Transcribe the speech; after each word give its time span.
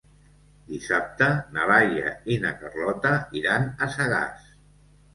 Dissabte 0.71 1.27
na 1.59 1.69
Laia 1.73 2.15
i 2.33 2.41
na 2.47 2.57
Carlota 2.65 3.15
iran 3.45 3.73
a 3.89 3.95
Sagàs. 4.01 4.53